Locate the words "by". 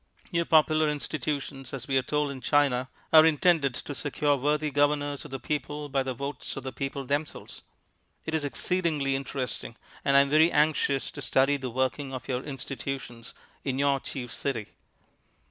5.89-6.01